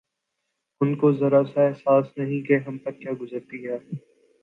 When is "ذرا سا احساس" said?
1.11-2.17